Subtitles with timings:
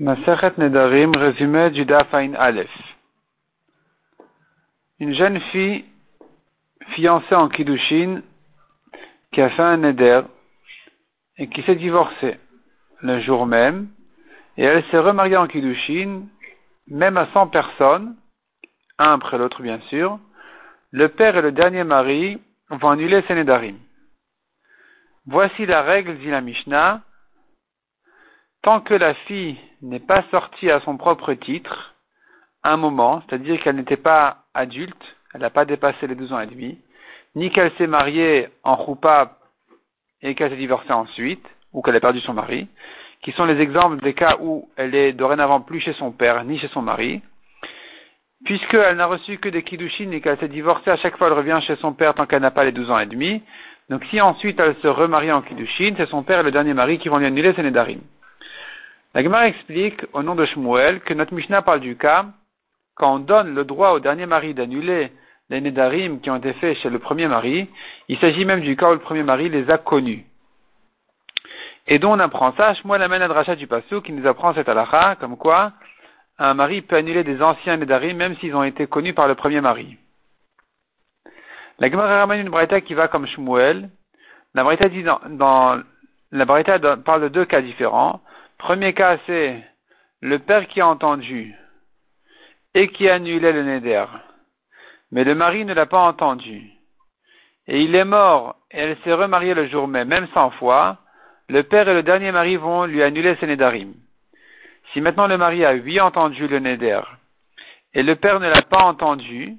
[0.00, 2.70] Maseret Nedarim, résumé du Dafain Aleph.
[4.98, 5.84] Une jeune fille
[6.94, 8.22] fiancée en Kiddushin
[9.30, 10.22] qui a fait un Neder
[11.36, 12.38] et qui s'est divorcée
[13.02, 13.88] le jour même
[14.56, 16.22] et elle s'est remariée en Kiddushin
[16.86, 18.16] même à 100 personnes,
[18.98, 20.18] un après l'autre bien sûr.
[20.92, 22.40] Le père et le dernier mari
[22.70, 23.76] vont annuler ses Nedarim.
[25.26, 27.02] Voici la règle, dit la Mishnah,
[28.62, 31.94] tant que la fille n'est pas sortie à son propre titre,
[32.62, 36.46] un moment, c'est-à-dire qu'elle n'était pas adulte, elle n'a pas dépassé les 12 ans et
[36.46, 36.78] demi,
[37.34, 39.38] ni qu'elle s'est mariée en roupa
[40.22, 42.68] et qu'elle s'est divorcée ensuite, ou qu'elle a perdu son mari,
[43.22, 46.58] qui sont les exemples des cas où elle est dorénavant plus chez son père ni
[46.58, 47.22] chez son mari,
[48.44, 51.60] puisqu'elle n'a reçu que des kiddushin et qu'elle s'est divorcée, à chaque fois elle revient
[51.66, 53.42] chez son père tant qu'elle n'a pas les 12 ans et demi,
[53.88, 56.98] donc si ensuite elle se remarie en kiddushin, c'est son père et le dernier mari
[56.98, 58.00] qui vont lui annuler ses nedarim.
[59.12, 62.26] La Gemara explique, au nom de Shmuel, que notre Mishnah parle du cas
[62.94, 65.10] quand on donne le droit au dernier mari d'annuler
[65.48, 67.68] les Nedarim qui ont été faits chez le premier mari,
[68.08, 70.24] il s'agit même du cas où le premier mari les a connus.
[71.88, 74.68] Et dont on apprend ça, Shmuel amène à Dracha du Passou qui nous apprend cette
[74.68, 75.72] halakha, comme quoi
[76.38, 79.60] un mari peut annuler des anciens Nedarim même s'ils ont été connus par le premier
[79.60, 79.96] mari.
[81.80, 83.90] La Gemara ramène une braïta qui va comme Shmuel.
[84.54, 85.82] La braïta dit dans,
[86.30, 88.20] la parle de deux cas différents.
[88.60, 89.56] Premier cas, c'est
[90.20, 91.54] le père qui a entendu
[92.74, 94.04] et qui annulait le neder.
[95.10, 96.70] Mais le mari ne l'a pas entendu.
[97.66, 100.98] Et il est mort et elle s'est remariée le jour même, même cent fois.
[101.48, 103.94] Le père et le dernier mari vont lui annuler ses nedarim.
[104.92, 107.00] Si maintenant le mari a oui entendu le neder
[107.94, 109.56] et le père ne l'a pas entendu,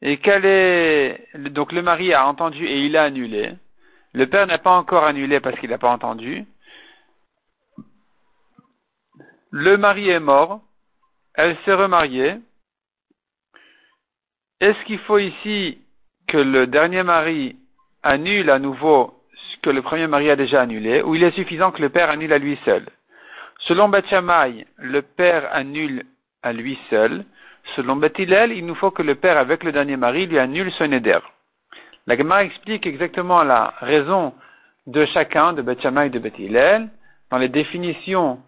[0.00, 3.52] et quel est, donc le mari a entendu et il a annulé,
[4.14, 6.46] le père n'a pas encore annulé parce qu'il n'a pas entendu,
[9.50, 10.60] le mari est mort,
[11.34, 12.36] elle s'est remariée.
[14.60, 15.78] Est-ce qu'il faut ici
[16.28, 17.56] que le dernier mari
[18.02, 21.72] annule à nouveau ce que le premier mari a déjà annulé, ou il est suffisant
[21.72, 22.86] que le père annule à lui seul?
[23.60, 26.04] Selon Bachamay, le père annule
[26.42, 27.24] à lui seul.
[27.76, 30.90] Selon Bethilel, il nous faut que le père avec le dernier mari lui annule son
[30.92, 31.18] éder.
[32.06, 34.32] La Gemara explique exactement la raison
[34.86, 36.88] de chacun, de Bethshamay et de Bethilel,
[37.30, 38.40] dans les définitions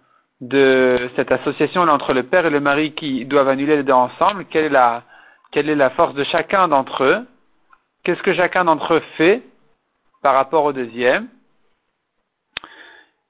[0.43, 4.45] de cette association entre le père et le mari qui doivent annuler les deux ensemble,
[4.47, 5.05] quelle est la,
[5.53, 7.27] quelle est la force de chacun d'entre eux,
[8.03, 9.43] qu'est-ce que chacun d'entre eux fait
[10.21, 11.29] par rapport au deuxième?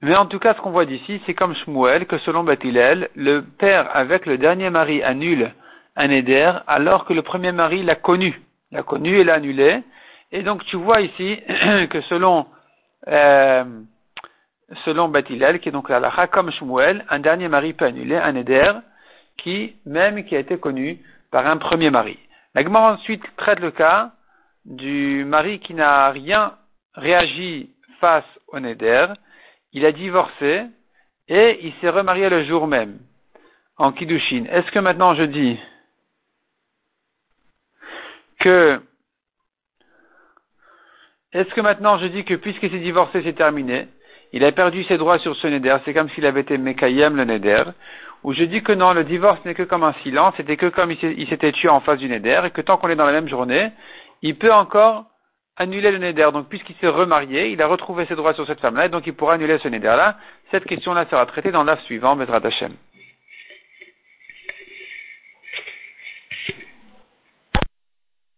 [0.01, 3.43] Mais en tout cas, ce qu'on voit d'ici, c'est comme Shmuel, que selon Bathilel, le
[3.43, 5.53] père avec le dernier mari annule
[5.97, 8.41] un éder, alors que le premier mari l'a connu.
[8.73, 9.83] L'a connu et l'a annulé.
[10.33, 11.39] Et donc tu vois ici
[11.91, 12.47] que selon
[13.09, 13.65] euh,
[14.85, 18.73] selon Batilel, qui est donc la comme Shmuel, un dernier mari peut annuler un éder
[19.39, 20.99] qui, même qui a été connu
[21.31, 22.19] par un premier mari.
[22.55, 24.13] La ensuite traite le cas
[24.65, 26.55] du mari qui n'a rien
[26.95, 29.07] réagi face au Neder,
[29.73, 30.65] il a divorcé
[31.29, 32.99] et il s'est remarié le jour même
[33.79, 34.45] en Kiddushin.
[34.51, 35.59] Est-ce que maintenant je dis
[38.41, 38.81] que
[41.33, 43.89] est-ce que maintenant je dis que puisqu'il s'est divorcé, c'est terminé?
[44.33, 47.25] Il a perdu ses droits sur ce neder, c'est comme s'il avait été Mekayem le
[47.25, 47.65] neder,
[48.25, 50.91] où je dis que non, le divorce n'est que comme un silence, c'était que comme
[50.91, 53.29] il s'était tué en face du neder, et que tant qu'on est dans la même
[53.29, 53.71] journée,
[54.23, 55.07] il peut encore
[55.57, 56.31] annuler le neder.
[56.33, 59.15] Donc puisqu'il s'est remarié, il a retrouvé ses droits sur cette femme-là, et donc il
[59.15, 60.17] pourra annuler ce neder-là.
[60.51, 62.73] Cette question-là sera traitée dans l'af suivant, Bezrat Hashem.